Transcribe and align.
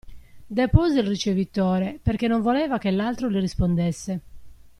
Depose 0.49 0.99
il 0.99 1.05
ricevitore, 1.07 1.99
perché 2.01 2.27
non 2.27 2.41
voleva 2.41 2.79
che 2.79 2.89
l'altro 2.89 3.29
gli 3.29 3.37
rispondesse. 3.37 4.21